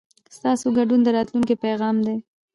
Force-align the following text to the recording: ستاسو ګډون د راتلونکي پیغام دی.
ستاسو 0.35 0.67
ګډون 0.77 0.99
د 1.03 1.07
راتلونکي 1.15 1.55
پیغام 1.63 1.95
دی. 2.05 2.17